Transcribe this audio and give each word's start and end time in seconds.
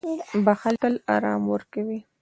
•بښل 0.45 0.75
تل 0.83 0.95
آرام 1.15 1.41
ورکوي. 1.53 1.99